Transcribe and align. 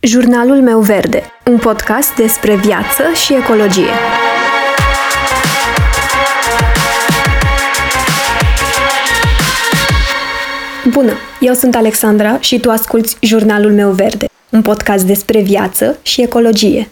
Jurnalul 0.00 0.62
meu 0.62 0.80
verde, 0.80 1.22
un 1.50 1.58
podcast 1.58 2.14
despre 2.14 2.56
viață 2.56 3.02
și 3.24 3.34
ecologie. 3.34 3.90
Bună, 10.90 11.12
eu 11.40 11.54
sunt 11.54 11.74
Alexandra 11.74 12.40
și 12.40 12.60
tu 12.60 12.70
asculți 12.70 13.16
Jurnalul 13.20 13.72
meu 13.72 13.90
verde, 13.90 14.26
un 14.50 14.62
podcast 14.62 15.04
despre 15.04 15.40
viață 15.40 15.98
și 16.02 16.22
ecologie. 16.22 16.90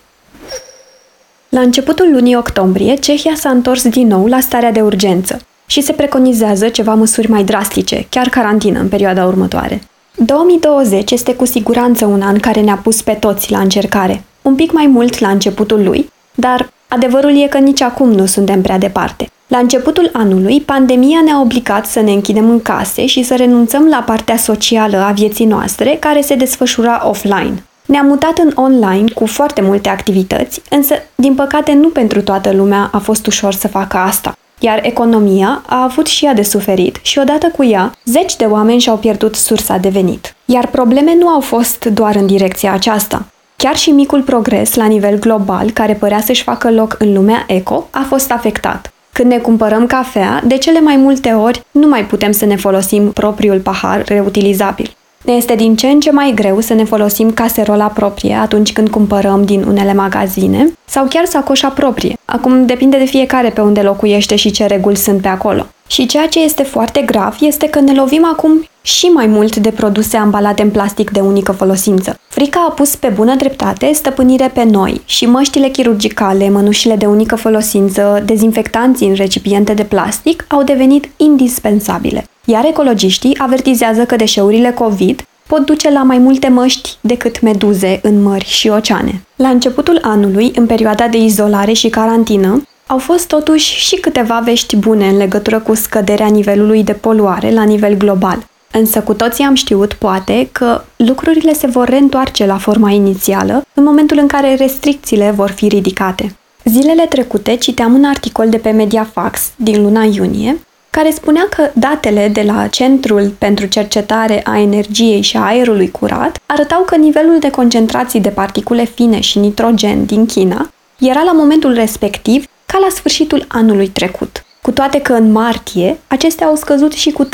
La 1.48 1.60
începutul 1.60 2.12
lunii 2.12 2.36
octombrie, 2.36 2.94
Cehia 2.94 3.34
s-a 3.34 3.50
întors 3.50 3.88
din 3.88 4.06
nou 4.06 4.26
la 4.26 4.40
starea 4.40 4.72
de 4.72 4.80
urgență 4.80 5.40
și 5.66 5.80
se 5.80 5.92
preconizează 5.92 6.68
ceva 6.68 6.94
măsuri 6.94 7.30
mai 7.30 7.44
drastice, 7.44 8.06
chiar 8.08 8.28
carantină 8.28 8.80
în 8.80 8.88
perioada 8.88 9.26
următoare. 9.26 9.80
2020 10.18 11.10
este 11.10 11.34
cu 11.34 11.44
siguranță 11.44 12.06
un 12.06 12.22
an 12.22 12.38
care 12.38 12.60
ne-a 12.60 12.80
pus 12.82 13.02
pe 13.02 13.12
toți 13.12 13.50
la 13.50 13.58
încercare. 13.58 14.24
Un 14.42 14.54
pic 14.54 14.72
mai 14.72 14.86
mult 14.86 15.18
la 15.18 15.28
începutul 15.28 15.84
lui, 15.84 16.12
dar 16.34 16.72
adevărul 16.88 17.42
e 17.42 17.46
că 17.46 17.58
nici 17.58 17.80
acum 17.80 18.12
nu 18.12 18.26
suntem 18.26 18.62
prea 18.62 18.78
departe. 18.78 19.30
La 19.46 19.58
începutul 19.58 20.10
anului, 20.12 20.60
pandemia 20.60 21.20
ne-a 21.24 21.40
obligat 21.40 21.86
să 21.86 22.00
ne 22.00 22.12
închidem 22.12 22.50
în 22.50 22.62
case 22.62 23.06
și 23.06 23.22
să 23.22 23.36
renunțăm 23.36 23.88
la 23.88 24.02
partea 24.06 24.36
socială 24.36 24.96
a 24.96 25.12
vieții 25.12 25.46
noastre, 25.46 25.96
care 26.00 26.20
se 26.20 26.34
desfășura 26.34 27.08
offline. 27.08 27.64
Ne-am 27.86 28.06
mutat 28.06 28.38
în 28.38 28.52
online 28.54 29.10
cu 29.14 29.26
foarte 29.26 29.60
multe 29.60 29.88
activități, 29.88 30.62
însă, 30.70 30.94
din 31.14 31.34
păcate, 31.34 31.72
nu 31.72 31.88
pentru 31.88 32.22
toată 32.22 32.52
lumea 32.52 32.88
a 32.92 32.98
fost 32.98 33.26
ușor 33.26 33.52
să 33.52 33.68
facă 33.68 33.96
asta 33.96 34.36
iar 34.58 34.80
economia 34.82 35.62
a 35.66 35.82
avut 35.82 36.06
și 36.06 36.24
ea 36.24 36.34
de 36.34 36.42
suferit 36.42 36.98
și 37.02 37.18
odată 37.18 37.46
cu 37.56 37.64
ea, 37.64 37.92
zeci 38.04 38.36
de 38.36 38.44
oameni 38.44 38.80
și-au 38.80 38.96
pierdut 38.96 39.34
sursa 39.34 39.76
de 39.76 39.88
venit. 39.88 40.34
Iar 40.44 40.66
probleme 40.66 41.14
nu 41.14 41.28
au 41.28 41.40
fost 41.40 41.84
doar 41.84 42.14
în 42.14 42.26
direcția 42.26 42.72
aceasta. 42.72 43.24
Chiar 43.56 43.76
și 43.76 43.90
micul 43.90 44.22
progres 44.22 44.74
la 44.74 44.86
nivel 44.86 45.18
global, 45.18 45.70
care 45.70 45.94
părea 45.94 46.20
să-și 46.20 46.42
facă 46.42 46.70
loc 46.70 46.96
în 46.98 47.12
lumea 47.12 47.44
eco, 47.46 47.88
a 47.90 48.04
fost 48.08 48.30
afectat. 48.30 48.92
Când 49.12 49.30
ne 49.30 49.38
cumpărăm 49.38 49.86
cafea, 49.86 50.42
de 50.44 50.58
cele 50.58 50.80
mai 50.80 50.96
multe 50.96 51.30
ori 51.30 51.64
nu 51.70 51.88
mai 51.88 52.04
putem 52.04 52.32
să 52.32 52.44
ne 52.44 52.56
folosim 52.56 53.12
propriul 53.12 53.60
pahar 53.60 54.04
reutilizabil. 54.06 54.95
Ne 55.26 55.32
este 55.32 55.54
din 55.54 55.76
ce 55.76 55.86
în 55.86 56.00
ce 56.00 56.10
mai 56.10 56.32
greu 56.34 56.60
să 56.60 56.74
ne 56.74 56.84
folosim 56.84 57.30
caserola 57.30 57.86
proprie 57.86 58.34
atunci 58.34 58.72
când 58.72 58.88
cumpărăm 58.88 59.44
din 59.44 59.62
unele 59.62 59.94
magazine 59.94 60.72
sau 60.84 61.06
chiar 61.08 61.24
sacoșa 61.24 61.68
proprie. 61.68 62.16
Acum 62.24 62.66
depinde 62.66 62.98
de 62.98 63.04
fiecare 63.04 63.48
pe 63.48 63.60
unde 63.60 63.80
locuiește 63.80 64.36
și 64.36 64.50
ce 64.50 64.66
reguli 64.66 64.96
sunt 64.96 65.20
pe 65.20 65.28
acolo. 65.28 65.66
Și 65.86 66.06
ceea 66.06 66.26
ce 66.28 66.42
este 66.42 66.62
foarte 66.62 67.00
grav 67.00 67.36
este 67.40 67.68
că 67.68 67.80
ne 67.80 67.94
lovim 67.94 68.26
acum 68.32 68.66
și 68.82 69.06
mai 69.06 69.26
mult 69.26 69.56
de 69.56 69.70
produse 69.70 70.16
ambalate 70.16 70.62
în 70.62 70.70
plastic 70.70 71.10
de 71.10 71.20
unică 71.20 71.52
folosință. 71.52 72.18
Frica 72.28 72.66
a 72.68 72.72
pus 72.72 72.96
pe 72.96 73.08
bună 73.08 73.34
dreptate 73.34 73.92
stăpânire 73.92 74.50
pe 74.54 74.64
noi 74.64 75.00
și 75.04 75.26
măștile 75.26 75.68
chirurgicale, 75.68 76.50
mănușile 76.50 76.96
de 76.96 77.06
unică 77.06 77.36
folosință, 77.36 78.22
dezinfectanții 78.26 79.08
în 79.08 79.14
recipiente 79.14 79.74
de 79.74 79.84
plastic 79.84 80.44
au 80.48 80.62
devenit 80.62 81.10
indispensabile. 81.16 82.24
Iar 82.48 82.64
ecologiștii 82.64 83.38
avertizează 83.38 84.04
că 84.04 84.16
deșeurile 84.16 84.72
COVID 84.72 85.26
pot 85.46 85.64
duce 85.64 85.90
la 85.90 86.02
mai 86.02 86.18
multe 86.18 86.48
măști 86.48 86.96
decât 87.00 87.40
meduze 87.40 88.00
în 88.02 88.22
mări 88.22 88.44
și 88.44 88.68
oceane. 88.68 89.22
La 89.36 89.48
începutul 89.48 89.98
anului, 90.02 90.52
în 90.54 90.66
perioada 90.66 91.08
de 91.08 91.16
izolare 91.16 91.72
și 91.72 91.88
carantină, 91.88 92.62
au 92.86 92.98
fost 92.98 93.26
totuși 93.26 93.74
și 93.78 93.96
câteva 93.96 94.42
vești 94.44 94.76
bune 94.76 95.08
în 95.08 95.16
legătură 95.16 95.58
cu 95.58 95.74
scăderea 95.74 96.26
nivelului 96.26 96.84
de 96.84 96.92
poluare 96.92 97.52
la 97.52 97.62
nivel 97.62 97.96
global. 97.96 98.46
Însă 98.70 99.00
cu 99.00 99.14
toții 99.14 99.44
am 99.44 99.54
știut, 99.54 99.92
poate, 99.92 100.48
că 100.52 100.84
lucrurile 100.96 101.52
se 101.52 101.66
vor 101.66 101.88
reîntoarce 101.88 102.46
la 102.46 102.58
forma 102.58 102.90
inițială 102.90 103.66
în 103.74 103.84
momentul 103.84 104.18
în 104.18 104.26
care 104.26 104.54
restricțiile 104.54 105.32
vor 105.36 105.50
fi 105.50 105.68
ridicate. 105.68 106.36
Zilele 106.64 107.06
trecute 107.06 107.56
citeam 107.56 107.94
un 107.94 108.04
articol 108.04 108.48
de 108.48 108.56
pe 108.56 108.70
Mediafax 108.70 109.50
din 109.56 109.82
luna 109.82 110.04
iunie 110.04 110.56
care 110.96 111.10
spunea 111.10 111.46
că 111.50 111.70
datele 111.72 112.28
de 112.28 112.42
la 112.42 112.66
Centrul 112.66 113.34
pentru 113.38 113.66
Cercetare 113.66 114.40
a 114.44 114.58
Energiei 114.58 115.20
și 115.20 115.36
a 115.36 115.44
Aerului 115.44 115.90
Curat 115.90 116.38
arătau 116.46 116.82
că 116.82 116.96
nivelul 116.96 117.38
de 117.38 117.50
concentrații 117.50 118.20
de 118.20 118.28
particule 118.28 118.84
fine 118.84 119.20
și 119.20 119.38
nitrogen 119.38 120.04
din 120.04 120.26
China 120.26 120.70
era 120.98 121.22
la 121.22 121.32
momentul 121.32 121.74
respectiv 121.74 122.44
ca 122.66 122.78
la 122.78 122.86
sfârșitul 122.90 123.44
anului 123.48 123.88
trecut, 123.88 124.44
cu 124.62 124.70
toate 124.70 125.00
că 125.00 125.12
în 125.12 125.32
martie 125.32 125.98
acestea 126.06 126.46
au 126.46 126.54
scăzut 126.54 126.92
și 126.92 127.10
cu 127.10 127.24
39%. 127.24 127.28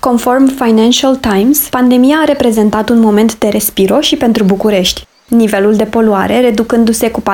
Conform 0.00 0.46
Financial 0.64 1.16
Times, 1.16 1.58
pandemia 1.70 2.16
a 2.16 2.24
reprezentat 2.24 2.88
un 2.88 3.00
moment 3.00 3.38
de 3.38 3.48
respiro 3.48 4.00
și 4.00 4.16
pentru 4.16 4.44
București, 4.44 5.06
nivelul 5.28 5.74
de 5.74 5.84
poluare 5.84 6.40
reducându-se 6.40 7.10
cu 7.10 7.20
40%, 7.20 7.24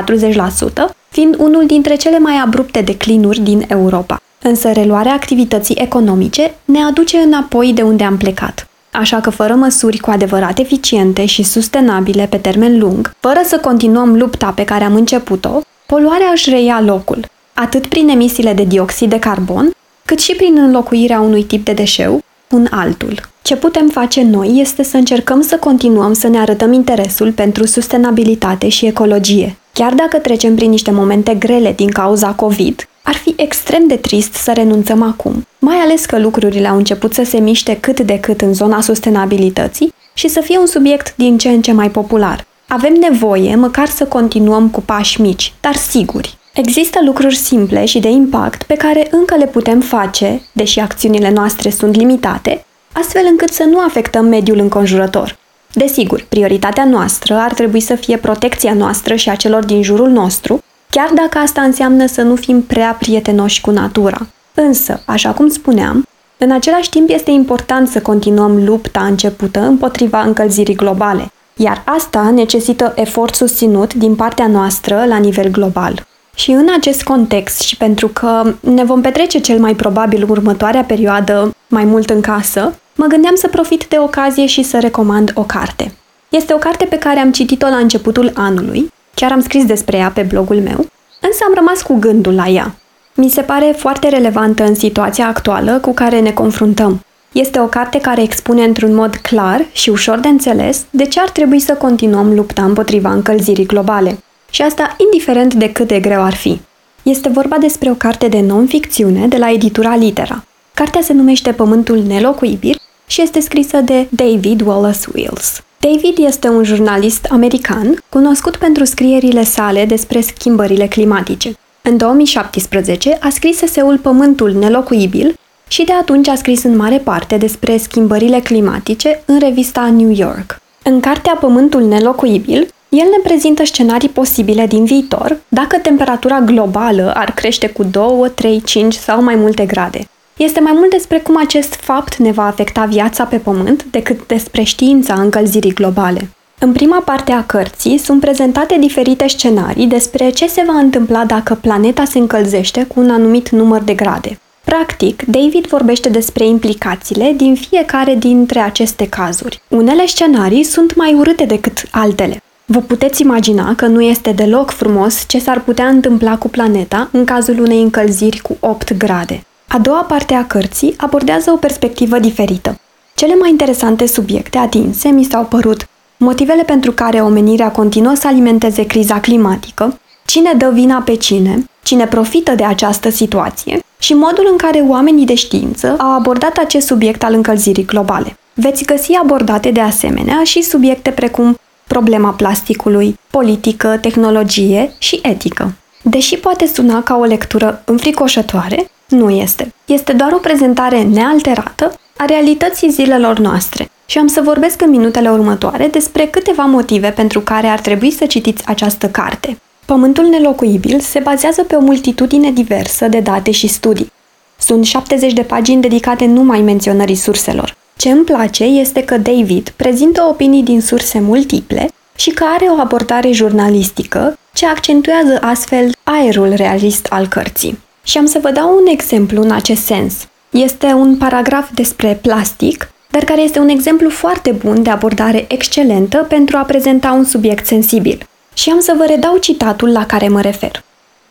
fiind 1.09 1.37
unul 1.39 1.67
dintre 1.67 1.95
cele 1.95 2.19
mai 2.19 2.41
abrupte 2.45 2.81
declinuri 2.81 3.41
din 3.41 3.65
Europa. 3.69 4.19
Însă 4.43 4.73
reluarea 4.73 5.13
activității 5.13 5.77
economice 5.79 6.55
ne 6.65 6.79
aduce 6.79 7.17
înapoi 7.17 7.73
de 7.73 7.83
unde 7.83 8.05
am 8.05 8.17
plecat. 8.17 8.69
Așa 8.93 9.21
că 9.21 9.31
fără 9.31 9.55
măsuri 9.55 9.99
cu 9.99 10.11
adevărat 10.11 10.59
eficiente 10.59 11.27
și 11.27 11.43
sustenabile 11.43 12.27
pe 12.27 12.37
termen 12.37 12.79
lung, 12.79 13.15
fără 13.21 13.41
să 13.45 13.59
continuăm 13.59 14.17
lupta 14.17 14.51
pe 14.51 14.65
care 14.65 14.85
am 14.85 14.95
început-o, 14.95 15.61
poluarea 15.87 16.31
își 16.33 16.51
reia 16.51 16.81
locul, 16.81 17.27
atât 17.55 17.87
prin 17.87 18.09
emisiile 18.09 18.53
de 18.53 18.65
dioxid 18.65 19.11
de 19.11 19.19
carbon, 19.19 19.71
cât 20.05 20.19
și 20.19 20.35
prin 20.35 20.57
înlocuirea 20.59 21.21
unui 21.21 21.43
tip 21.43 21.65
de 21.65 21.73
deșeu 21.73 22.23
un 22.51 22.67
altul. 22.71 23.21
Ce 23.43 23.57
putem 23.57 23.89
face 23.89 24.23
noi 24.23 24.53
este 24.61 24.83
să 24.83 24.97
încercăm 24.97 25.41
să 25.41 25.57
continuăm 25.57 26.13
să 26.13 26.29
ne 26.29 26.39
arătăm 26.39 26.73
interesul 26.73 27.33
pentru 27.33 27.67
sustenabilitate 27.67 28.69
și 28.69 28.87
ecologie. 28.87 29.57
Chiar 29.73 29.93
dacă 29.93 30.17
trecem 30.17 30.55
prin 30.55 30.71
niște 30.71 30.91
momente 30.91 31.35
grele 31.35 31.73
din 31.73 31.89
cauza 31.89 32.29
COVID, 32.29 32.89
ar 33.09 33.15
fi 33.15 33.35
extrem 33.37 33.87
de 33.87 33.97
trist 33.97 34.35
să 34.35 34.53
renunțăm 34.53 35.03
acum, 35.03 35.47
mai 35.59 35.77
ales 35.77 36.05
că 36.05 36.19
lucrurile 36.19 36.69
au 36.69 36.77
început 36.77 37.15
să 37.15 37.23
se 37.25 37.39
miște 37.39 37.77
cât 37.81 38.01
de 38.01 38.21
cât 38.21 38.41
în 38.41 38.55
zona 38.55 38.81
sustenabilității 38.81 39.93
și 40.15 40.29
să 40.29 40.41
fie 40.41 40.59
un 40.59 40.67
subiect 40.67 41.17
din 41.17 41.39
ce 41.39 41.49
în 41.49 41.63
ce 41.63 41.73
mai 41.73 41.91
popular. 41.91 42.47
Avem 42.67 42.93
nevoie 42.93 43.55
măcar 43.55 43.89
să 43.89 44.05
continuăm 44.05 44.69
cu 44.69 44.81
pași 44.81 45.21
mici, 45.21 45.53
dar 45.61 45.75
siguri. 45.75 46.39
Există 46.55 46.99
lucruri 47.05 47.35
simple 47.35 47.85
și 47.85 47.99
de 47.99 48.09
impact 48.09 48.63
pe 48.63 48.75
care 48.75 49.07
încă 49.11 49.37
le 49.37 49.47
putem 49.47 49.81
face, 49.81 50.43
deși 50.53 50.81
acțiunile 50.81 51.31
noastre 51.31 51.71
sunt 51.71 51.97
limitate, 51.97 52.65
astfel 52.93 53.23
încât 53.31 53.53
să 53.53 53.65
nu 53.65 53.79
afectăm 53.81 54.25
mediul 54.25 54.59
înconjurător. 54.59 55.37
Desigur, 55.73 56.25
prioritatea 56.29 56.85
noastră 56.85 57.35
ar 57.35 57.53
trebui 57.53 57.81
să 57.81 57.95
fie 57.95 58.17
protecția 58.17 58.73
noastră 58.73 59.15
și 59.15 59.29
a 59.29 59.35
celor 59.35 59.65
din 59.65 59.83
jurul 59.83 60.09
nostru, 60.09 60.63
chiar 60.91 61.11
dacă 61.15 61.39
asta 61.39 61.61
înseamnă 61.63 62.07
să 62.07 62.23
nu 62.23 62.37
fim 62.37 62.63
prea 62.63 62.97
prietenoși 62.99 63.61
cu 63.61 63.71
natura. 63.71 64.27
Însă, 64.55 65.03
așa 65.05 65.31
cum 65.31 65.49
spuneam, 65.49 66.07
în 66.39 66.51
același 66.51 66.91
timp 66.91 67.11
este 67.11 67.31
important 67.31 67.89
să 67.89 68.01
continuăm 68.01 68.65
lupta 68.65 69.01
începută 69.01 69.61
împotriva 69.61 70.21
încălzirii 70.21 70.75
globale, 70.75 71.31
iar 71.57 71.83
asta 71.87 72.31
necesită 72.35 72.93
efort 72.97 73.35
susținut 73.35 73.95
din 73.95 74.15
partea 74.15 74.47
noastră 74.47 75.05
la 75.09 75.17
nivel 75.17 75.51
global. 75.51 76.07
Și 76.35 76.51
în 76.51 76.69
acest 76.77 77.03
context 77.03 77.61
și 77.61 77.77
pentru 77.77 78.09
că 78.09 78.55
ne 78.61 78.85
vom 78.85 79.01
petrece 79.01 79.39
cel 79.39 79.59
mai 79.59 79.75
probabil 79.75 80.31
următoarea 80.31 80.83
perioadă 80.83 81.55
mai 81.69 81.85
mult 81.85 82.11
în 82.11 82.21
casă, 82.21 82.75
mă 82.95 83.07
gândeam 83.07 83.35
să 83.35 83.49
profit 83.49 83.87
de 83.89 83.99
ocazie 83.99 84.47
și 84.47 84.63
să 84.63 84.79
recomand 84.79 85.33
o 85.35 85.43
carte. 85.43 85.93
Este 86.29 86.55
o 86.55 86.59
carte 86.59 86.85
pe 86.85 86.99
care 86.99 87.19
am 87.19 87.33
citit-o 87.33 87.67
la 87.67 87.77
începutul 87.77 88.33
anului 88.35 88.93
Chiar 89.21 89.33
am 89.33 89.41
scris 89.41 89.65
despre 89.65 89.97
ea 89.97 90.11
pe 90.15 90.23
blogul 90.23 90.57
meu, 90.57 90.87
însă 91.21 91.45
am 91.47 91.53
rămas 91.55 91.83
cu 91.83 91.95
gândul 91.95 92.35
la 92.35 92.47
ea. 92.49 92.75
Mi 93.15 93.29
se 93.29 93.41
pare 93.41 93.75
foarte 93.77 94.09
relevantă 94.09 94.65
în 94.65 94.75
situația 94.75 95.27
actuală 95.27 95.79
cu 95.79 95.93
care 95.93 96.21
ne 96.21 96.31
confruntăm. 96.31 97.05
Este 97.33 97.61
o 97.61 97.65
carte 97.65 98.01
care 98.01 98.23
expune 98.23 98.65
într-un 98.65 98.95
mod 98.95 99.15
clar 99.15 99.67
și 99.73 99.91
ușor 99.91 100.19
de 100.19 100.29
înțeles 100.29 100.87
de 100.91 101.05
ce 101.05 101.21
ar 101.21 101.31
trebui 101.31 101.59
să 101.59 101.75
continuăm 101.75 102.35
lupta 102.35 102.65
împotriva 102.65 103.11
încălzirii 103.11 103.67
globale. 103.67 104.19
Și 104.51 104.63
asta 104.63 104.97
indiferent 104.99 105.55
de 105.55 105.73
cât 105.73 105.89
de 105.89 106.01
greu 106.01 106.23
ar 106.23 106.35
fi. 106.35 106.61
Este 107.03 107.29
vorba 107.29 107.57
despre 107.57 107.91
o 107.91 107.95
carte 107.95 108.29
de 108.29 108.41
non-ficțiune 108.41 109.27
de 109.27 109.37
la 109.37 109.51
editura 109.51 109.97
Litera. 109.97 110.45
Cartea 110.75 111.01
se 111.01 111.13
numește 111.13 111.53
Pământul 111.53 112.03
nelocuibil 112.07 112.81
și 113.09 113.23
este 113.23 113.41
scrisă 113.41 113.81
de 113.81 114.07
David 114.11 114.61
Wallace 114.67 115.07
Wills. 115.15 115.63
David 115.79 116.19
este 116.27 116.49
un 116.49 116.65
jurnalist 116.65 117.27
american 117.31 117.99
cunoscut 118.09 118.57
pentru 118.57 118.85
scrierile 118.85 119.45
sale 119.45 119.85
despre 119.85 120.21
schimbările 120.21 120.87
climatice. 120.87 121.53
În 121.83 121.97
2017 121.97 123.19
a 123.21 123.29
scris 123.29 123.61
eseul 123.61 123.99
Pământul 123.99 124.53
nelocuibil 124.53 125.35
și 125.69 125.85
de 125.85 125.93
atunci 125.93 126.29
a 126.29 126.35
scris 126.35 126.63
în 126.63 126.77
mare 126.77 126.99
parte 126.99 127.37
despre 127.37 127.77
schimbările 127.77 128.41
climatice 128.41 129.23
în 129.25 129.39
revista 129.39 129.91
New 129.97 130.11
York. 130.11 130.61
În 130.83 131.01
cartea 131.01 131.37
Pământul 131.41 131.83
nelocuibil, 131.83 132.69
el 132.89 133.05
ne 133.05 133.23
prezintă 133.23 133.65
scenarii 133.65 134.09
posibile 134.09 134.67
din 134.67 134.85
viitor 134.85 135.41
dacă 135.49 135.77
temperatura 135.79 136.41
globală 136.41 137.13
ar 137.17 137.33
crește 137.33 137.69
cu 137.69 137.85
2, 137.85 138.31
3, 138.35 138.63
5 138.63 138.95
sau 138.95 139.23
mai 139.23 139.35
multe 139.35 139.67
grade. 139.67 140.09
Este 140.39 140.61
mai 140.61 140.73
mult 140.75 140.91
despre 140.91 141.19
cum 141.19 141.37
acest 141.39 141.75
fapt 141.75 142.17
ne 142.17 142.33
va 142.33 142.47
afecta 142.47 142.85
viața 142.85 143.25
pe 143.25 143.37
Pământ 143.37 143.85
decât 143.91 144.27
despre 144.27 144.63
știința 144.63 145.15
încălzirii 145.15 145.73
globale. 145.73 146.29
În 146.59 146.73
prima 146.73 147.01
parte 147.01 147.33
a 147.33 147.45
cărții 147.45 147.99
sunt 147.99 148.21
prezentate 148.21 148.77
diferite 148.81 149.27
scenarii 149.27 149.87
despre 149.87 150.31
ce 150.31 150.47
se 150.47 150.63
va 150.67 150.79
întâmpla 150.79 151.25
dacă 151.25 151.55
planeta 151.55 152.05
se 152.05 152.19
încălzește 152.19 152.85
cu 152.85 153.01
un 153.01 153.11
anumit 153.11 153.49
număr 153.49 153.83
de 153.83 153.95
grade. 153.95 154.39
Practic, 154.65 155.23
David 155.23 155.67
vorbește 155.67 156.09
despre 156.09 156.47
implicațiile 156.47 157.33
din 157.37 157.55
fiecare 157.55 158.15
dintre 158.15 158.59
aceste 158.59 159.09
cazuri. 159.09 159.63
Unele 159.69 160.07
scenarii 160.07 160.63
sunt 160.63 160.97
mai 160.97 161.15
urâte 161.15 161.45
decât 161.45 161.83
altele. 161.91 162.43
Vă 162.65 162.79
puteți 162.79 163.23
imagina 163.23 163.75
că 163.75 163.87
nu 163.87 164.03
este 164.03 164.33
deloc 164.33 164.71
frumos 164.71 165.25
ce 165.29 165.39
s-ar 165.39 165.61
putea 165.61 165.87
întâmpla 165.87 166.39
cu 166.39 166.49
planeta 166.49 167.09
în 167.13 167.25
cazul 167.25 167.61
unei 167.61 167.83
încălziri 167.83 168.39
cu 168.39 168.57
8 168.61 168.97
grade. 168.97 169.43
A 169.71 169.79
doua 169.79 170.03
parte 170.03 170.35
a 170.35 170.47
cărții 170.47 170.95
abordează 170.97 171.51
o 171.51 171.57
perspectivă 171.57 172.19
diferită. 172.19 172.81
Cele 173.15 173.35
mai 173.35 173.51
interesante 173.51 174.07
subiecte 174.07 174.59
atinse 174.59 175.09
mi 175.09 175.25
s-au 175.25 175.45
părut 175.45 175.89
motivele 176.17 176.63
pentru 176.63 176.93
care 176.93 177.21
omenirea 177.21 177.71
continuă 177.71 178.15
să 178.15 178.27
alimenteze 178.27 178.87
criza 178.87 179.21
climatică, 179.21 179.99
cine 180.27 180.53
dă 180.57 180.71
vina 180.73 181.01
pe 181.01 181.17
cine, 181.17 181.65
cine 181.83 182.07
profită 182.07 182.55
de 182.55 182.65
această 182.65 183.11
situație 183.11 183.79
și 183.99 184.15
modul 184.15 184.49
în 184.51 184.57
care 184.57 184.79
oamenii 184.79 185.27
de 185.27 185.35
știință 185.35 185.95
au 185.99 186.13
abordat 186.13 186.57
acest 186.57 186.87
subiect 186.87 187.25
al 187.25 187.35
încălzirii 187.35 187.85
globale. 187.85 188.37
Veți 188.55 188.85
găsi 188.85 189.13
abordate 189.13 189.71
de 189.71 189.81
asemenea 189.81 190.45
și 190.45 190.63
subiecte 190.63 191.11
precum 191.11 191.59
problema 191.87 192.31
plasticului, 192.31 193.19
politică, 193.31 193.99
tehnologie 194.01 194.93
și 194.99 195.21
etică. 195.23 195.73
Deși 196.03 196.37
poate 196.37 196.67
suna 196.67 197.03
ca 197.03 197.17
o 197.17 197.25
lectură 197.25 197.83
înfricoșătoare, 197.85 198.91
nu 199.09 199.31
este. 199.31 199.73
Este 199.85 200.13
doar 200.13 200.33
o 200.33 200.37
prezentare 200.37 201.03
nealterată 201.03 201.93
a 202.17 202.25
realității 202.25 202.91
zilelor 202.91 203.39
noastre 203.39 203.91
și 204.07 204.19
am 204.19 204.27
să 204.27 204.41
vorbesc 204.41 204.83
în 204.83 204.91
minutele 204.91 205.31
următoare 205.31 205.87
despre 205.87 206.27
câteva 206.27 206.63
motive 206.63 207.09
pentru 207.09 207.41
care 207.41 207.67
ar 207.67 207.81
trebui 207.81 208.11
să 208.11 208.27
citiți 208.27 208.67
această 208.67 209.09
carte. 209.09 209.59
Pământul 209.85 210.25
nelocuibil 210.25 211.01
se 211.01 211.19
bazează 211.19 211.63
pe 211.63 211.75
o 211.75 211.81
multitudine 211.81 212.51
diversă 212.51 213.09
de 213.09 213.21
date 213.21 213.51
și 213.51 213.67
studii. 213.67 214.13
Sunt 214.59 214.85
70 214.85 215.33
de 215.33 215.43
pagini 215.43 215.81
dedicate 215.81 216.27
numai 216.27 216.61
menționării 216.61 217.15
surselor. 217.15 217.77
Ce 217.97 218.11
îmi 218.11 218.25
place 218.25 218.65
este 218.65 219.05
că 219.05 219.17
David 219.17 219.73
prezintă 219.77 220.23
opinii 220.23 220.63
din 220.63 220.81
surse 220.81 221.21
multiple 221.21 221.89
și 222.17 222.31
că 222.31 222.45
are 222.55 222.65
o 222.65 222.81
abordare 222.81 223.31
jurnalistică 223.31 224.39
ce 224.53 224.67
accentuează 224.67 225.39
astfel 225.41 225.91
aerul 226.03 226.53
realist 226.55 227.07
al 227.07 227.27
cărții. 227.27 227.79
Și 228.09 228.19
am 228.19 228.27
să 228.27 228.39
vă 228.43 228.51
dau 228.51 228.77
un 228.77 228.87
exemplu 228.87 229.43
în 229.43 229.51
acest 229.51 229.85
sens. 229.85 230.15
Este 230.51 230.87
un 230.87 231.17
paragraf 231.17 231.71
despre 231.75 232.19
plastic, 232.23 232.91
dar 233.11 233.25
care 233.25 233.41
este 233.41 233.59
un 233.59 233.69
exemplu 233.69 234.11
foarte 234.11 234.51
bun 234.51 234.83
de 234.83 234.91
abordare 234.91 235.45
excelentă 235.49 236.27
pentru 236.29 236.57
a 236.57 236.63
prezenta 236.63 237.13
un 237.13 237.25
subiect 237.25 237.67
sensibil. 237.67 238.27
Și 238.55 238.71
am 238.71 238.81
să 238.81 238.95
vă 238.97 239.05
redau 239.05 239.37
citatul 239.37 239.93
la 239.93 240.07
care 240.07 240.29
mă 240.29 240.41
refer. 240.41 240.85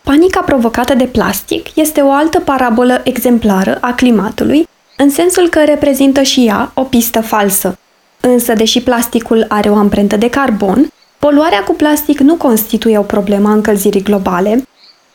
Panica 0.03 0.41
provocată 0.41 0.93
de 0.93 1.03
plastic 1.03 1.75
este 1.75 2.01
o 2.01 2.11
altă 2.11 2.39
parabolă 2.39 3.01
exemplară 3.03 3.77
a 3.81 3.93
climatului, 3.93 4.67
în 4.97 5.09
sensul 5.09 5.49
că 5.49 5.63
reprezintă 5.63 6.21
și 6.21 6.45
ea 6.45 6.71
o 6.73 6.81
pistă 6.81 7.21
falsă. 7.21 7.77
Însă, 8.19 8.53
deși 8.53 8.81
plasticul 8.81 9.45
are 9.49 9.69
o 9.69 9.75
amprentă 9.75 10.17
de 10.17 10.29
carbon, 10.29 10.87
poluarea 11.19 11.63
cu 11.63 11.73
plastic 11.73 12.19
nu 12.19 12.35
constituie 12.35 12.97
o 12.97 13.01
problemă 13.01 13.49
a 13.49 13.53
încălzirii 13.53 14.03
globale, 14.03 14.67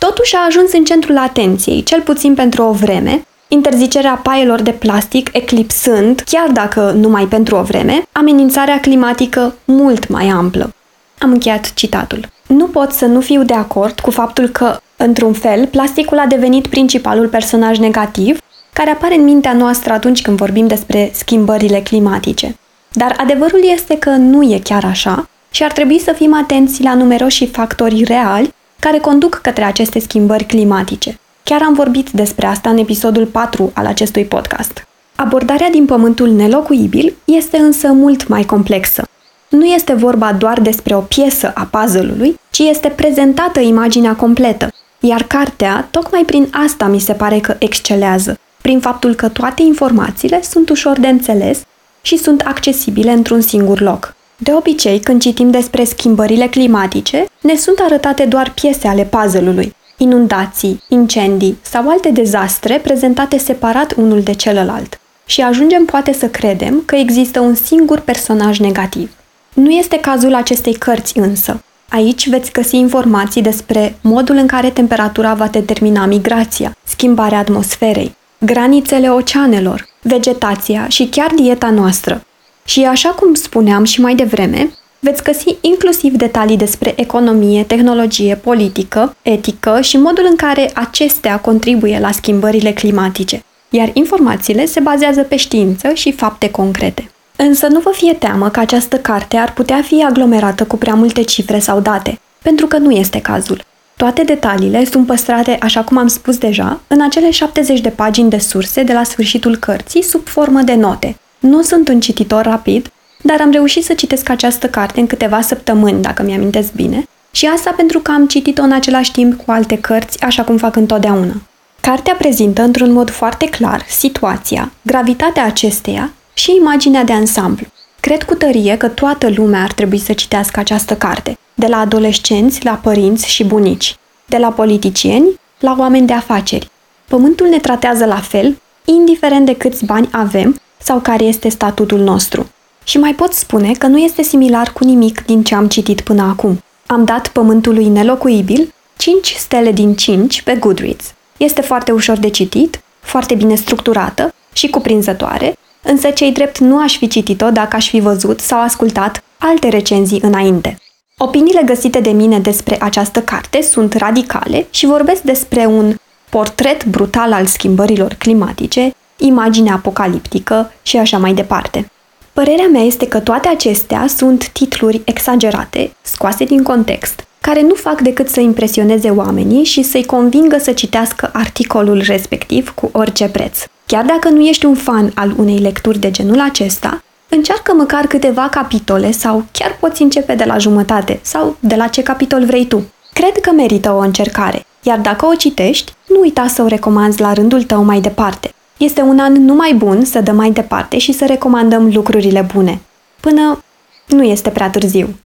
totuși 0.07 0.37
a 0.37 0.45
ajuns 0.47 0.73
în 0.73 0.85
centrul 0.85 1.17
atenției, 1.17 1.83
cel 1.83 2.01
puțin 2.01 2.35
pentru 2.35 2.63
o 2.63 2.73
vreme, 2.73 3.27
interzicerea 3.49 4.21
paielor 4.23 4.63
de 4.63 4.71
plastic 4.71 5.29
eclipsând, 5.33 6.21
chiar 6.31 6.49
dacă 6.51 6.95
numai 6.97 7.25
pentru 7.25 7.57
o 7.57 7.63
vreme, 7.63 8.03
amenințarea 8.13 8.81
climatică 8.81 9.55
mult 9.65 10.09
mai 10.09 10.29
amplă. 10.29 10.75
Am 11.19 11.31
încheiat 11.31 11.75
citatul. 11.75 12.29
Nu 12.47 12.67
pot 12.67 12.93
să 12.93 13.07
nu 13.07 13.21
fiu 13.21 13.43
de 13.43 13.55
acord 13.55 14.01
cu 14.01 14.11
faptul 14.11 14.49
că, 14.49 14.81
într-un 14.97 15.33
fel, 15.33 15.67
plasticul 15.67 16.19
a 16.19 16.27
devenit 16.27 16.67
principalul 16.67 17.29
personaj 17.29 17.79
negativ 17.79 18.39
care 18.73 18.91
apare 18.91 19.15
în 19.15 19.25
mintea 19.25 19.53
noastră 19.53 19.93
atunci 19.93 20.23
când 20.23 20.37
vorbim 20.37 20.67
despre 20.67 21.11
schimbările 21.15 21.81
climatice. 21.81 22.57
Dar 22.93 23.15
adevărul 23.17 23.61
este 23.73 23.99
că 23.99 24.11
nu 24.11 24.43
e 24.43 24.59
chiar 24.65 24.85
așa 24.85 25.29
și 25.51 25.63
ar 25.63 25.73
trebui 25.73 25.99
să 25.99 26.13
fim 26.13 26.35
atenți 26.35 26.83
la 26.83 26.95
numeroși 26.95 27.47
factori 27.47 28.05
reali 28.05 28.55
care 28.85 28.99
conduc 28.99 29.35
către 29.35 29.65
aceste 29.65 29.99
schimbări 29.99 30.45
climatice. 30.45 31.19
Chiar 31.43 31.63
am 31.63 31.75
vorbit 31.75 32.11
despre 32.11 32.47
asta 32.47 32.71
în 32.71 32.77
episodul 32.79 33.27
4 33.27 33.71
al 33.75 33.87
acestui 33.87 34.25
podcast. 34.25 34.87
Abordarea 35.15 35.71
din 35.71 35.85
pământul 35.85 36.29
nelocuibil 36.29 37.15
este 37.25 37.57
însă 37.57 37.89
mult 37.89 38.29
mai 38.29 38.43
complexă. 38.43 39.09
Nu 39.49 39.65
este 39.65 39.93
vorba 39.93 40.33
doar 40.33 40.61
despre 40.61 40.95
o 40.95 41.01
piesă 41.01 41.53
a 41.55 41.69
puzzle-ului, 41.71 42.41
ci 42.51 42.59
este 42.59 42.89
prezentată 42.89 43.61
imaginea 43.61 44.15
completă, 44.15 44.73
iar 45.01 45.23
cartea 45.23 45.89
tocmai 45.91 46.23
prin 46.27 46.49
asta 46.67 46.87
mi 46.87 47.01
se 47.01 47.13
pare 47.13 47.39
că 47.39 47.57
excelează, 47.59 48.39
prin 48.63 48.81
faptul 48.81 49.15
că 49.15 49.29
toate 49.29 49.63
informațiile 49.63 50.43
sunt 50.43 50.69
ușor 50.69 50.99
de 51.01 51.09
înțeles 51.09 51.63
și 52.03 52.17
sunt 52.17 52.41
accesibile 52.41 53.11
într-un 53.13 53.41
singur 53.41 53.81
loc. 53.81 54.15
De 54.37 54.53
obicei, 54.53 55.01
când 55.01 55.21
citim 55.21 55.51
despre 55.51 55.85
schimbările 55.85 56.49
climatice, 56.49 57.25
ne 57.41 57.57
sunt 57.57 57.79
arătate 57.79 58.25
doar 58.25 58.53
piese 58.55 58.89
ale 58.89 59.05
puzzle-ului, 59.05 59.75
inundații, 59.97 60.83
incendii 60.89 61.59
sau 61.63 61.89
alte 61.91 62.09
dezastre 62.09 62.79
prezentate 62.79 63.39
separat 63.39 63.95
unul 63.97 64.23
de 64.23 64.35
celălalt. 64.35 65.01
Și 65.27 65.41
ajungem 65.41 65.85
poate 65.85 66.13
să 66.13 66.29
credem 66.29 66.83
că 66.87 66.97
există 66.97 67.41
un 67.41 67.55
singur 67.55 68.01
personaj 68.01 68.59
negativ. 68.59 69.11
Nu 69.55 69.71
este 69.71 70.01
cazul 70.01 70.35
acestei 70.35 70.75
cărți 70.75 71.19
însă. 71.19 71.63
Aici 71.89 72.29
veți 72.29 72.53
găsi 72.53 72.77
informații 72.77 73.43
despre 73.43 73.97
modul 74.01 74.37
în 74.37 74.47
care 74.47 74.71
temperatura 74.71 75.35
va 75.35 75.47
determina 75.47 76.07
migrația, 76.07 76.77
schimbarea 76.85 77.39
atmosferei, 77.39 78.17
granițele 78.39 79.11
oceanelor, 79.11 79.89
vegetația 80.03 80.89
și 80.89 81.07
chiar 81.07 81.31
dieta 81.35 81.71
noastră. 81.71 82.23
Și 82.65 82.85
așa 82.85 83.09
cum 83.09 83.35
spuneam 83.35 83.85
și 83.85 84.01
mai 84.01 84.15
devreme, 84.15 84.73
veți 84.99 85.23
găsi 85.23 85.57
inclusiv 85.61 86.13
detalii 86.13 86.57
despre 86.57 86.93
economie, 86.97 87.65
tehnologie, 87.65 88.35
politică, 88.35 89.17
etică 89.23 89.81
și 89.81 89.97
modul 89.97 90.27
în 90.31 90.37
care 90.37 90.71
acestea 90.75 91.39
contribuie 91.39 91.99
la 91.99 92.11
schimbările 92.11 92.73
climatice, 92.73 93.45
iar 93.71 93.91
informațiile 93.93 94.65
se 94.65 94.81
bazează 94.81 95.23
pe 95.23 95.37
știință 95.37 95.93
și 95.95 96.13
fapte 96.13 96.51
concrete. 96.51 97.11
Însă 97.37 97.67
nu 97.67 97.81
vă 97.81 97.91
fie 97.91 98.13
teamă 98.13 98.49
că 98.49 98.61
această 98.61 98.99
carte 98.99 99.37
ar 99.37 99.53
putea 99.53 99.83
fi 99.83 100.05
aglomerată 100.05 100.65
cu 100.65 100.77
prea 100.77 100.95
multe 100.95 101.23
cifre 101.23 101.59
sau 101.59 101.81
date, 101.81 102.21
pentru 102.43 102.67
că 102.67 102.79
nu 102.79 102.91
este 102.91 103.21
cazul. 103.21 103.65
Toate 103.97 104.23
detaliile 104.23 104.85
sunt 104.85 105.07
păstrate, 105.07 105.57
așa 105.61 105.83
cum 105.83 105.97
am 105.97 106.07
spus 106.07 106.39
deja, 106.39 106.81
în 106.87 107.01
acele 107.03 107.31
70 107.31 107.81
de 107.81 107.89
pagini 107.89 108.31
de 108.31 108.39
surse 108.39 108.83
de 108.83 108.93
la 108.93 109.03
sfârșitul 109.03 109.57
cărții, 109.57 110.03
sub 110.03 110.27
formă 110.27 110.61
de 110.61 110.75
note. 110.75 111.17
Nu 111.43 111.63
sunt 111.63 111.89
un 111.89 112.01
cititor 112.01 112.45
rapid, 112.45 112.93
dar 113.23 113.41
am 113.41 113.51
reușit 113.51 113.85
să 113.85 113.95
citesc 113.95 114.29
această 114.29 114.69
carte 114.69 115.01
în 115.01 115.07
câteva 115.07 115.41
săptămâni, 115.41 116.03
dacă 116.03 116.23
mi-amintesc 116.23 116.73
bine, 116.73 117.09
și 117.31 117.47
asta 117.47 117.73
pentru 117.77 117.99
că 117.99 118.11
am 118.11 118.27
citit-o 118.27 118.63
în 118.63 118.73
același 118.73 119.13
timp 119.13 119.45
cu 119.45 119.51
alte 119.51 119.79
cărți, 119.79 120.23
așa 120.23 120.43
cum 120.43 120.57
fac 120.57 120.77
întotdeauna. 120.77 121.33
Cartea 121.81 122.15
prezintă 122.15 122.63
într-un 122.63 122.93
mod 122.93 123.11
foarte 123.11 123.49
clar 123.49 123.85
situația, 123.89 124.73
gravitatea 124.83 125.45
acesteia 125.45 126.13
și 126.35 126.57
imaginea 126.61 127.05
de 127.05 127.13
ansamblu. 127.13 127.67
Cred 128.01 128.23
cu 128.23 128.35
tărie 128.35 128.77
că 128.77 128.89
toată 128.89 129.31
lumea 129.35 129.63
ar 129.63 129.73
trebui 129.73 129.99
să 129.99 130.13
citească 130.13 130.61
această 130.61 130.97
carte, 130.97 131.39
de 131.55 131.67
la 131.67 131.77
adolescenți 131.77 132.65
la 132.65 132.73
părinți 132.83 133.29
și 133.29 133.45
bunici, 133.45 133.97
de 134.27 134.37
la 134.37 134.49
politicieni 134.49 135.41
la 135.59 135.77
oameni 135.79 136.07
de 136.07 136.13
afaceri. 136.13 136.71
Pământul 137.09 137.47
ne 137.47 137.59
tratează 137.59 138.05
la 138.05 138.21
fel, 138.21 138.57
indiferent 138.85 139.47
de 139.47 139.57
câți 139.57 139.85
bani 139.85 140.09
avem 140.13 140.61
sau 140.83 141.01
care 141.01 141.25
este 141.25 141.49
statutul 141.49 141.99
nostru. 141.99 142.51
Și 142.85 142.99
mai 142.99 143.15
pot 143.15 143.33
spune 143.33 143.73
că 143.73 143.87
nu 143.87 143.99
este 143.99 144.23
similar 144.23 144.73
cu 144.73 144.85
nimic 144.85 145.25
din 145.27 145.43
ce 145.43 145.55
am 145.55 145.69
citit 145.69 146.01
până 146.01 146.23
acum. 146.23 146.63
Am 146.87 147.05
dat 147.05 147.29
pământului 147.29 147.89
nelocuibil 147.89 148.75
5 148.97 149.35
stele 149.39 149.73
din 149.73 149.95
5 149.95 150.43
pe 150.43 150.55
Goodreads. 150.55 151.15
Este 151.37 151.61
foarte 151.61 151.93
ușor 151.93 152.19
de 152.19 152.29
citit, 152.29 152.83
foarte 153.01 153.35
bine 153.35 153.55
structurată 153.55 154.35
și 154.53 154.69
cuprinzătoare, 154.69 155.57
însă 155.83 156.11
cei 156.11 156.33
drept 156.33 156.59
nu 156.59 156.83
aș 156.83 156.97
fi 156.97 157.09
citit-o 157.09 157.51
dacă 157.51 157.77
aș 157.77 157.89
fi 157.89 158.01
văzut 158.01 158.41
sau 158.41 158.61
ascultat 158.61 159.23
alte 159.39 159.69
recenzii 159.69 160.21
înainte. 160.23 160.79
Opiniile 161.19 161.63
găsite 161.65 162.01
de 162.01 162.11
mine 162.11 162.39
despre 162.39 162.77
această 162.81 163.21
carte 163.23 163.63
sunt 163.63 163.95
radicale 163.95 164.67
și 164.71 164.87
vorbesc 164.87 165.23
despre 165.23 165.67
un 165.67 165.95
portret 166.31 166.85
brutal 166.85 167.33
al 167.33 167.47
schimbărilor 167.47 168.15
climatice, 168.19 168.93
imagine 169.25 169.71
apocaliptică 169.71 170.73
și 170.83 170.97
așa 170.97 171.19
mai 171.19 171.35
departe. 171.35 171.91
Părerea 172.33 172.67
mea 172.73 172.83
este 172.83 173.09
că 173.09 173.21
toate 173.21 173.49
acestea 173.49 174.07
sunt 174.17 174.49
titluri 174.49 175.01
exagerate, 175.05 175.93
scoase 176.03 176.45
din 176.45 176.63
context, 176.63 177.27
care 177.41 177.63
nu 177.63 177.75
fac 177.75 178.01
decât 178.01 178.29
să 178.29 178.41
impresioneze 178.41 179.11
oamenii 179.11 179.65
și 179.65 179.83
să-i 179.83 180.05
convingă 180.05 180.59
să 180.59 180.73
citească 180.73 181.31
articolul 181.33 182.03
respectiv 182.07 182.75
cu 182.75 182.89
orice 182.93 183.29
preț. 183.29 183.59
Chiar 183.87 184.05
dacă 184.05 184.29
nu 184.29 184.41
ești 184.41 184.65
un 184.65 184.75
fan 184.75 185.11
al 185.15 185.35
unei 185.37 185.59
lecturi 185.59 185.99
de 185.99 186.11
genul 186.11 186.41
acesta, 186.41 187.03
Încearcă 187.35 187.75
măcar 187.75 188.07
câteva 188.07 188.49
capitole 188.49 189.11
sau 189.11 189.45
chiar 189.53 189.77
poți 189.81 190.03
începe 190.03 190.35
de 190.35 190.45
la 190.45 190.59
jumătate 190.59 191.19
sau 191.23 191.57
de 191.61 191.75
la 191.75 191.87
ce 191.87 192.03
capitol 192.03 192.45
vrei 192.45 192.67
tu. 192.67 192.83
Cred 193.13 193.41
că 193.41 193.53
merită 193.53 193.93
o 193.93 193.99
încercare, 193.99 194.67
iar 194.83 194.99
dacă 194.99 195.27
o 195.27 195.35
citești, 195.35 195.93
nu 196.09 196.21
uita 196.21 196.47
să 196.47 196.63
o 196.63 196.67
recomanzi 196.67 197.21
la 197.21 197.33
rândul 197.33 197.63
tău 197.63 197.83
mai 197.83 198.01
departe. 198.01 198.52
Este 198.83 199.01
un 199.01 199.19
an 199.19 199.33
numai 199.33 199.75
bun 199.75 200.05
să 200.05 200.21
dăm 200.21 200.37
mai 200.37 200.51
departe 200.51 200.99
și 200.99 201.13
să 201.13 201.27
recomandăm 201.27 201.91
lucrurile 201.95 202.47
bune. 202.55 202.81
Până 203.21 203.65
nu 204.07 204.23
este 204.23 204.51
prea 204.51 204.71
târziu. 204.71 205.19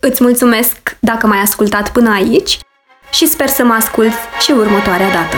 Îți 0.00 0.22
mulțumesc 0.22 0.96
dacă 1.00 1.26
m-ai 1.26 1.38
ascultat 1.38 1.92
până 1.92 2.10
aici 2.10 2.58
și 3.12 3.26
sper 3.26 3.48
să 3.48 3.64
mă 3.64 3.72
ascult 3.72 4.12
și 4.40 4.50
următoarea 4.50 5.10
dată. 5.10 5.36